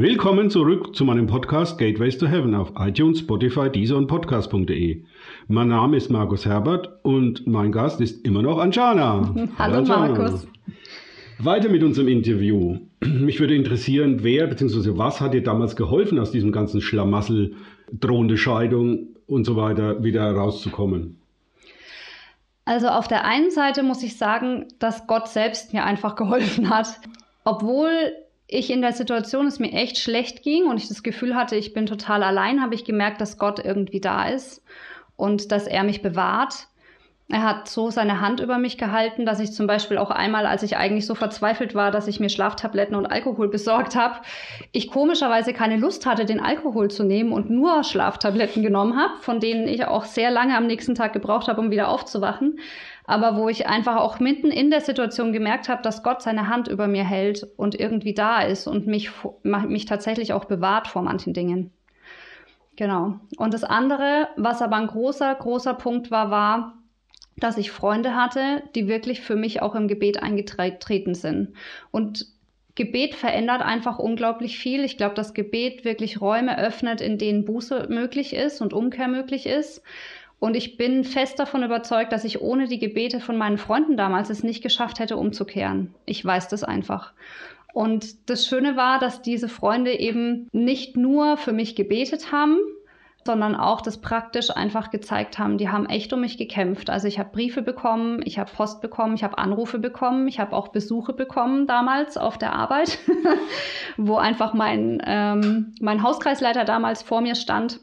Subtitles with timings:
[0.00, 5.02] Willkommen zurück zu meinem Podcast Gateways to Heaven auf iTunes, Spotify, Deezer und Podcast.de.
[5.48, 9.34] Mein Name ist Markus Herbert und mein Gast ist immer noch Anjana.
[9.58, 10.08] Hallo Anjana.
[10.14, 10.46] Markus.
[11.40, 12.78] Weiter mit unserem Interview.
[13.00, 14.96] Mich würde interessieren, wer bzw.
[14.96, 17.56] was hat dir damals geholfen, aus diesem ganzen Schlamassel,
[17.92, 21.20] drohende Scheidung und so weiter wieder herauszukommen?
[22.64, 27.00] Also auf der einen Seite muss ich sagen, dass Gott selbst mir einfach geholfen hat.
[27.42, 28.12] Obwohl
[28.48, 31.74] ich in der Situation es mir echt schlecht ging und ich das Gefühl hatte, ich
[31.74, 34.64] bin total allein, habe ich gemerkt, dass Gott irgendwie da ist
[35.16, 36.66] und dass er mich bewahrt.
[37.30, 40.62] Er hat so seine Hand über mich gehalten, dass ich zum Beispiel auch einmal, als
[40.62, 44.20] ich eigentlich so verzweifelt war, dass ich mir Schlaftabletten und Alkohol besorgt habe,
[44.72, 49.40] ich komischerweise keine Lust hatte, den Alkohol zu nehmen und nur Schlaftabletten genommen habe, von
[49.40, 52.58] denen ich auch sehr lange am nächsten Tag gebraucht habe, um wieder aufzuwachen
[53.08, 56.68] aber wo ich einfach auch mitten in der Situation gemerkt habe, dass Gott seine Hand
[56.68, 59.10] über mir hält und irgendwie da ist und mich,
[59.42, 61.72] mich tatsächlich auch bewahrt vor manchen Dingen.
[62.76, 63.18] Genau.
[63.38, 66.74] Und das andere, was aber ein großer, großer Punkt war, war,
[67.38, 71.54] dass ich Freunde hatte, die wirklich für mich auch im Gebet eingetreten sind.
[71.90, 72.26] Und
[72.74, 74.84] Gebet verändert einfach unglaublich viel.
[74.84, 79.46] Ich glaube, dass Gebet wirklich Räume öffnet, in denen Buße möglich ist und Umkehr möglich
[79.46, 79.82] ist.
[80.40, 84.30] Und ich bin fest davon überzeugt, dass ich ohne die Gebete von meinen Freunden damals
[84.30, 85.94] es nicht geschafft hätte, umzukehren.
[86.06, 87.12] Ich weiß das einfach.
[87.74, 92.58] Und das Schöne war, dass diese Freunde eben nicht nur für mich gebetet haben,
[93.24, 95.58] sondern auch das praktisch einfach gezeigt haben.
[95.58, 96.88] Die haben echt um mich gekämpft.
[96.88, 100.56] Also ich habe Briefe bekommen, ich habe Post bekommen, ich habe Anrufe bekommen, ich habe
[100.56, 102.98] auch Besuche bekommen damals auf der Arbeit,
[103.98, 107.80] wo einfach mein, ähm, mein Hauskreisleiter damals vor mir stand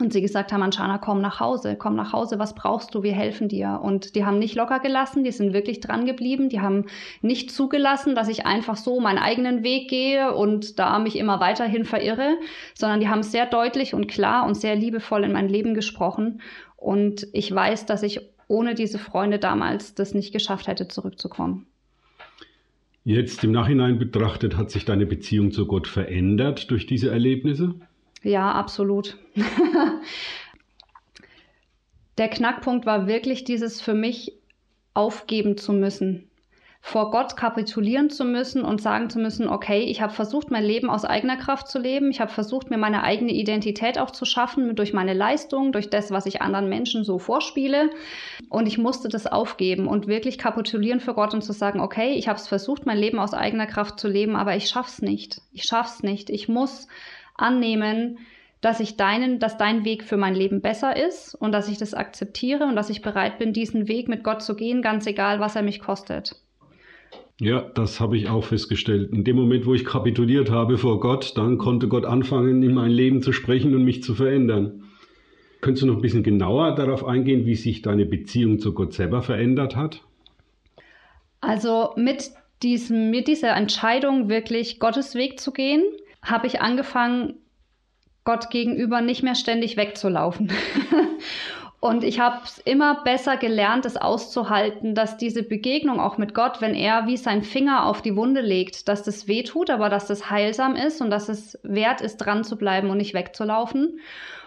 [0.00, 3.12] und sie gesagt haben, Anschana, komm nach Hause, komm nach Hause, was brauchst du, wir
[3.12, 3.80] helfen dir.
[3.80, 6.86] Und die haben nicht locker gelassen, die sind wirklich dran geblieben, die haben
[7.22, 11.84] nicht zugelassen, dass ich einfach so meinen eigenen Weg gehe und da mich immer weiterhin
[11.84, 12.36] verirre,
[12.74, 16.40] sondern die haben sehr deutlich und klar und sehr liebevoll in mein Leben gesprochen.
[16.76, 21.66] Und ich weiß, dass ich ohne diese Freunde damals das nicht geschafft hätte, zurückzukommen.
[23.04, 27.74] Jetzt im Nachhinein betrachtet, hat sich deine Beziehung zu Gott verändert durch diese Erlebnisse?
[28.24, 29.18] Ja, absolut.
[32.18, 34.32] Der Knackpunkt war wirklich dieses für mich
[34.94, 36.30] aufgeben zu müssen,
[36.80, 40.88] vor Gott kapitulieren zu müssen und sagen zu müssen, okay, ich habe versucht, mein Leben
[40.90, 44.76] aus eigener Kraft zu leben, ich habe versucht, mir meine eigene Identität auch zu schaffen
[44.76, 47.90] durch meine Leistung, durch das, was ich anderen Menschen so vorspiele
[48.48, 52.28] und ich musste das aufgeben und wirklich kapitulieren für Gott und zu sagen, okay, ich
[52.28, 55.40] habe es versucht, mein Leben aus eigener Kraft zu leben, aber ich schaff's nicht.
[55.52, 56.30] Ich schaff's nicht.
[56.30, 56.86] Ich muss
[57.34, 58.18] annehmen,
[58.60, 61.92] dass ich deinen, dass dein Weg für mein Leben besser ist und dass ich das
[61.92, 65.54] akzeptiere und dass ich bereit bin, diesen Weg mit Gott zu gehen, ganz egal, was
[65.54, 66.36] er mich kostet.
[67.40, 69.12] Ja, das habe ich auch festgestellt.
[69.12, 72.90] In dem Moment, wo ich kapituliert habe vor Gott, dann konnte Gott anfangen, in mein
[72.90, 74.84] Leben zu sprechen und mich zu verändern.
[75.60, 79.22] Könntest du noch ein bisschen genauer darauf eingehen, wie sich deine Beziehung zu Gott selber
[79.22, 80.02] verändert hat?
[81.40, 82.30] Also mit
[82.62, 85.82] diesem, mit dieser Entscheidung, wirklich Gottes Weg zu gehen,
[86.24, 87.34] habe ich angefangen,
[88.24, 90.50] Gott gegenüber nicht mehr ständig wegzulaufen.
[91.80, 96.62] Und ich habe es immer besser gelernt, es auszuhalten, dass diese Begegnung auch mit Gott,
[96.62, 100.06] wenn er wie sein Finger auf die Wunde legt, dass das weh tut, aber dass
[100.06, 104.00] das heilsam ist und dass es wert ist, dran zu bleiben und nicht wegzulaufen.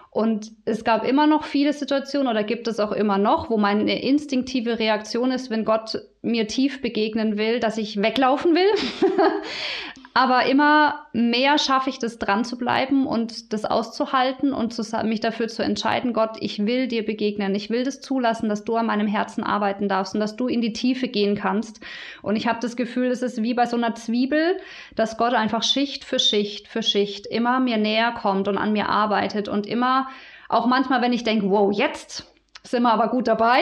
[0.09, 4.01] Und es gab immer noch viele Situationen oder gibt es auch immer noch, wo meine
[4.01, 9.11] instinktive Reaktion ist, wenn Gott mir tief begegnen will, dass ich weglaufen will.
[10.17, 15.19] Aber immer mehr schaffe ich das dran zu bleiben und das auszuhalten und zu, mich
[15.19, 17.53] dafür zu entscheiden, Gott, ich will dir begegnen.
[17.53, 20.59] Ich will das zulassen, dass du an meinem Herzen arbeiten darfst und dass du in
[20.59, 21.81] die Tiefe gehen kannst.
[22.23, 24.57] Und ich habe das Gefühl, es ist wie bei so einer Zwiebel,
[24.95, 28.89] dass Gott einfach Schicht für Schicht für Schicht immer mir näher kommt und an mir
[28.89, 30.07] arbeitet und immer,
[30.49, 32.25] auch manchmal, wenn ich denke, wow, jetzt
[32.67, 33.61] sind wir aber gut dabei,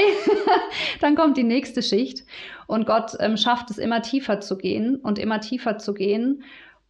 [1.01, 2.25] dann kommt die nächste Schicht.
[2.67, 6.43] Und Gott ähm, schafft es immer tiefer zu gehen und immer tiefer zu gehen.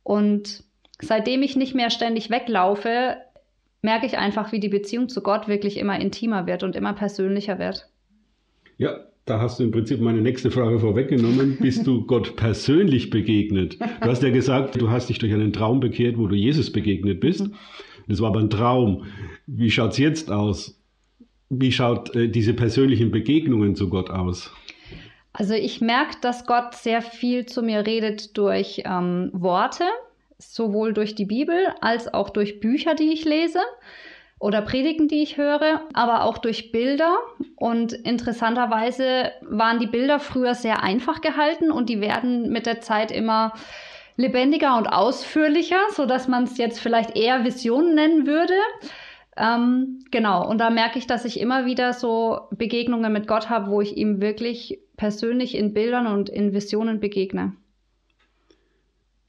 [0.03, 0.63] Und
[1.01, 3.17] seitdem ich nicht mehr ständig weglaufe,
[3.81, 7.59] merke ich einfach, wie die Beziehung zu Gott wirklich immer intimer wird und immer persönlicher
[7.59, 7.87] wird.
[8.77, 11.57] Ja, da hast du im Prinzip meine nächste Frage vorweggenommen.
[11.61, 13.79] Bist du Gott persönlich begegnet?
[13.79, 17.19] Du hast ja gesagt, du hast dich durch einen Traum bekehrt, wo du Jesus begegnet
[17.19, 17.49] bist.
[18.07, 19.05] Das war aber ein Traum.
[19.47, 20.79] Wie schaut es jetzt aus?
[21.49, 24.51] Wie schaut äh, diese persönlichen Begegnungen zu Gott aus?
[25.33, 29.83] Also ich merke, dass Gott sehr viel zu mir redet durch ähm, Worte,
[30.37, 33.59] sowohl durch die Bibel als auch durch Bücher, die ich lese
[34.39, 37.17] oder Predigen, die ich höre, aber auch durch Bilder.
[37.55, 43.11] Und interessanterweise waren die Bilder früher sehr einfach gehalten und die werden mit der Zeit
[43.11, 43.53] immer
[44.17, 48.53] lebendiger und ausführlicher, so dass man es jetzt vielleicht eher Visionen nennen würde.
[49.37, 53.69] Ähm, genau, und da merke ich, dass ich immer wieder so Begegnungen mit Gott habe,
[53.69, 57.53] wo ich ihm wirklich persönlich in Bildern und in Visionen begegne.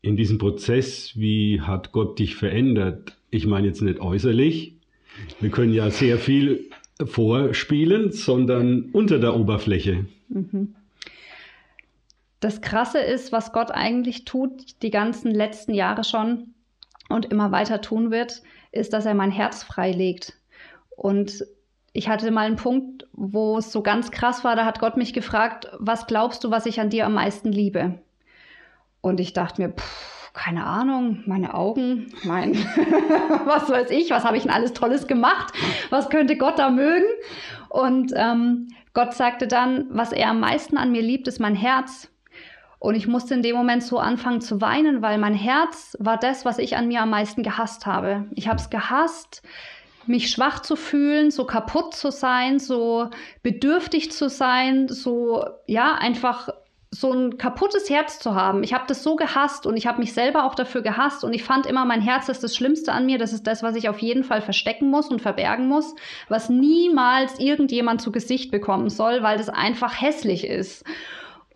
[0.03, 3.17] In diesem Prozess, wie hat Gott dich verändert?
[3.31, 4.76] Ich meine jetzt nicht äußerlich.
[5.41, 6.70] Wir können ja sehr viel
[7.05, 10.06] vorspielen, sondern unter der Oberfläche.
[10.29, 10.76] Mhm.
[12.38, 16.55] Das Krasse ist, was Gott eigentlich tut, die ganzen letzten Jahre schon
[17.08, 20.34] und immer weiter tun wird, ist, dass er mein Herz freilegt.
[20.90, 21.44] Und
[21.92, 25.12] ich hatte mal einen Punkt, wo es so ganz krass war, da hat Gott mich
[25.12, 27.98] gefragt, was glaubst du, was ich an dir am meisten liebe?
[29.00, 32.54] Und ich dachte mir, pff, keine Ahnung, meine Augen, mein,
[33.46, 35.54] was weiß ich, was habe ich denn alles Tolles gemacht?
[35.88, 37.06] Was könnte Gott da mögen?
[37.70, 42.10] Und ähm, Gott sagte dann, was er am meisten an mir liebt, ist mein Herz.
[42.78, 46.44] Und ich musste in dem Moment so anfangen zu weinen, weil mein Herz war das,
[46.44, 48.26] was ich an mir am meisten gehasst habe.
[48.34, 49.43] Ich habe es gehasst,
[50.06, 53.11] mich schwach zu fühlen, so kaputt zu sein, so
[53.43, 56.49] bedürftig zu sein, so ja, einfach
[56.90, 58.62] so ein kaputtes Herz zu haben.
[58.62, 61.44] Ich habe das so gehasst und ich habe mich selber auch dafür gehasst und ich
[61.44, 63.19] fand immer, mein Herz ist das Schlimmste an mir.
[63.19, 65.94] Das ist das, was ich auf jeden Fall verstecken muss und verbergen muss,
[66.29, 70.84] was niemals irgendjemand zu Gesicht bekommen soll, weil das einfach hässlich ist.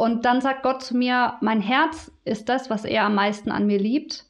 [0.00, 3.66] Und dann sagt Gott zu mir, mein Herz ist das, was er am meisten an
[3.66, 4.24] mir liebt.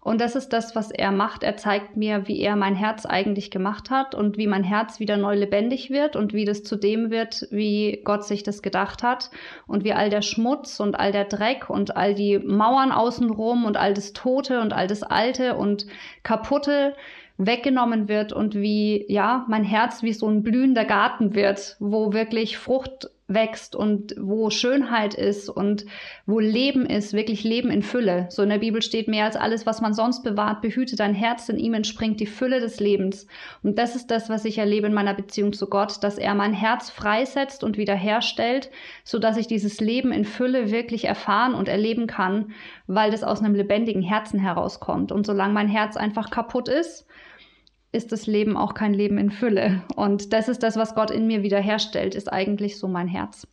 [0.00, 1.42] Und das ist das, was er macht.
[1.42, 5.18] Er zeigt mir, wie er mein Herz eigentlich gemacht hat und wie mein Herz wieder
[5.18, 9.30] neu lebendig wird und wie das zu dem wird, wie Gott sich das gedacht hat
[9.66, 13.76] und wie all der Schmutz und all der Dreck und all die Mauern außenrum und
[13.76, 15.84] all das Tote und all das Alte und
[16.22, 16.94] Kaputte
[17.36, 22.56] weggenommen wird und wie, ja, mein Herz wie so ein blühender Garten wird, wo wirklich
[22.56, 25.86] Frucht wächst und wo Schönheit ist und
[26.26, 28.26] wo Leben ist, wirklich Leben in Fülle.
[28.30, 31.48] So in der Bibel steht mehr als alles, was man sonst bewahrt, behüte dein Herz,
[31.48, 33.26] in ihm entspringt die Fülle des Lebens.
[33.62, 36.52] Und das ist das, was ich erlebe in meiner Beziehung zu Gott, dass er mein
[36.52, 38.70] Herz freisetzt und wiederherstellt,
[39.04, 42.52] so dass ich dieses Leben in Fülle wirklich erfahren und erleben kann,
[42.86, 45.12] weil das aus einem lebendigen Herzen herauskommt.
[45.12, 47.06] Und solange mein Herz einfach kaputt ist,
[47.92, 49.82] ist das Leben auch kein Leben in Fülle.
[49.96, 53.46] Und das ist das, was Gott in mir wiederherstellt, ist eigentlich so mein Herz.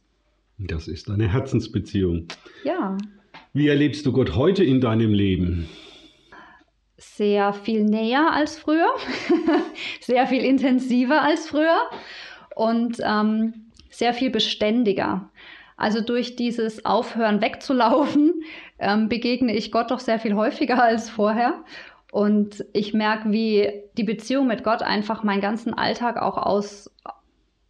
[0.57, 2.27] Das ist eine Herzensbeziehung.
[2.63, 2.97] Ja.
[3.53, 5.69] Wie erlebst du Gott heute in deinem Leben?
[6.97, 8.89] Sehr viel näher als früher,
[10.01, 11.79] sehr viel intensiver als früher
[12.55, 13.53] und ähm,
[13.89, 15.29] sehr viel beständiger.
[15.77, 18.43] Also durch dieses Aufhören wegzulaufen,
[18.79, 21.63] ähm, begegne ich Gott doch sehr viel häufiger als vorher.
[22.11, 26.89] Und ich merke, wie die Beziehung mit Gott einfach meinen ganzen Alltag auch aus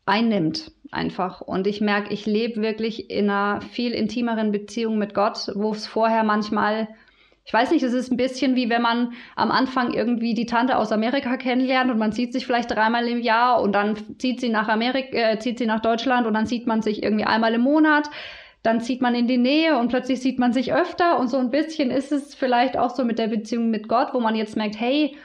[0.06, 1.42] einnimmt einfach.
[1.42, 5.86] Und ich merke, ich lebe wirklich in einer viel intimeren Beziehung mit Gott, wo es
[5.86, 6.88] vorher manchmal,
[7.46, 10.78] ich weiß nicht, es ist ein bisschen wie wenn man am Anfang irgendwie die Tante
[10.78, 14.50] aus Amerika kennenlernt und man sieht sich vielleicht dreimal im Jahr und dann zieht sie
[14.50, 17.62] nach Amerika, äh, zieht sie nach Deutschland und dann sieht man sich irgendwie einmal im
[17.62, 18.10] Monat
[18.64, 21.52] dann zieht man in die Nähe und plötzlich sieht man sich öfter und so ein
[21.52, 24.80] bisschen ist es vielleicht auch so mit der Beziehung mit Gott, wo man jetzt merkt,
[24.80, 25.16] hey,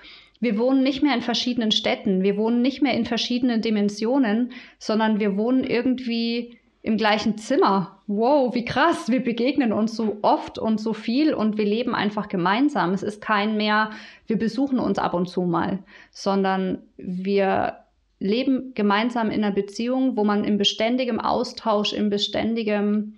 [0.41, 5.19] wir wohnen nicht mehr in verschiedenen Städten, wir wohnen nicht mehr in verschiedenen Dimensionen, sondern
[5.19, 7.99] wir wohnen irgendwie im gleichen Zimmer.
[8.07, 12.29] Wow, wie krass, wir begegnen uns so oft und so viel und wir leben einfach
[12.29, 12.93] gemeinsam.
[12.93, 13.91] Es ist kein mehr,
[14.27, 15.79] wir besuchen uns ab und zu mal,
[16.11, 17.79] sondern wir
[18.19, 23.15] leben gemeinsam in einer Beziehung, wo man im beständigem Austausch, im beständigem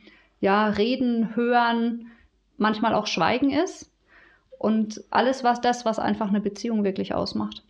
[0.46, 2.06] ja, Reden, Hören,
[2.56, 3.90] manchmal auch Schweigen ist.
[4.60, 7.64] Und alles, was das, was einfach eine Beziehung wirklich ausmacht.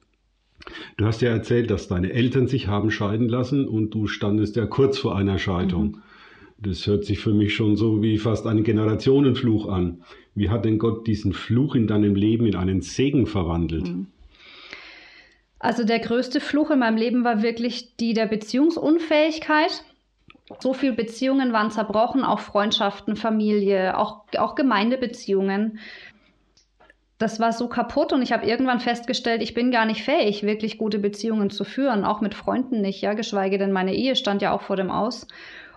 [0.99, 4.67] Du hast ja erzählt, dass deine Eltern sich haben scheiden lassen und du standest ja
[4.67, 5.87] kurz vor einer Scheidung.
[5.87, 6.03] Mhm.
[6.59, 10.03] Das hört sich für mich schon so wie fast ein Generationenfluch an.
[10.35, 13.89] Wie hat denn Gott diesen Fluch in deinem Leben in einen Segen verwandelt?
[13.89, 14.07] Mhm.
[15.59, 19.83] Also der größte Fluch in meinem Leben war wirklich die der Beziehungsunfähigkeit.
[20.61, 25.79] So viele Beziehungen waren zerbrochen, auch Freundschaften, Familie, auch, auch Gemeindebeziehungen.
[27.19, 30.79] Das war so kaputt und ich habe irgendwann festgestellt, ich bin gar nicht fähig, wirklich
[30.79, 34.53] gute Beziehungen zu führen, auch mit Freunden nicht, ja, geschweige denn meine Ehe stand ja
[34.53, 35.27] auch vor dem Aus.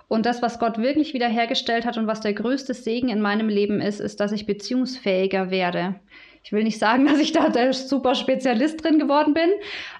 [0.09, 3.79] Und das, was Gott wirklich wiederhergestellt hat und was der größte Segen in meinem Leben
[3.79, 5.95] ist, ist, dass ich beziehungsfähiger werde
[6.43, 9.49] ich will nicht sagen, dass ich da der super Spezialist drin geworden bin,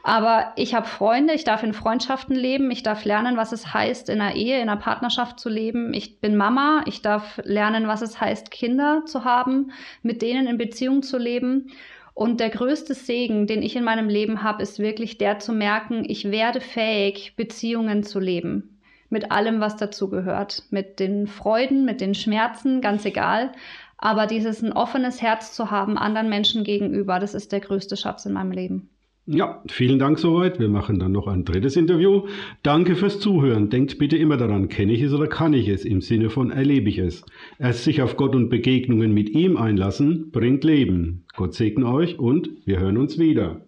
[0.04, 4.10] aber ich habe Freunde, ich darf in Freundschaften leben, ich darf lernen, was es heißt,
[4.10, 5.94] in einer Ehe, in einer Partnerschaft zu leben.
[5.94, 10.58] Ich bin Mama, ich darf lernen, was es heißt, Kinder zu haben, mit denen in
[10.58, 11.72] Beziehung zu leben.
[12.14, 16.04] Und der größte Segen, den ich in meinem Leben habe, ist wirklich der zu merken,
[16.06, 18.78] ich werde fähig, Beziehungen zu leben.
[19.10, 20.64] Mit allem, was dazu gehört.
[20.70, 23.54] Mit den Freuden, mit den Schmerzen, ganz egal
[24.00, 28.26] Aber dieses ein offenes Herz zu haben anderen Menschen gegenüber, das ist der größte Schatz
[28.26, 28.90] in meinem Leben.
[29.32, 30.60] Ja, vielen Dank soweit.
[30.60, 32.24] Wir machen dann noch ein drittes Interview.
[32.64, 33.70] Danke fürs Zuhören.
[33.70, 36.90] Denkt bitte immer daran, kenne ich es oder kann ich es im Sinne von erlebe
[36.90, 37.24] ich es.
[37.60, 41.26] Erst sich auf Gott und Begegnungen mit ihm einlassen, bringt Leben.
[41.36, 43.62] Gott segne euch und wir hören uns wieder.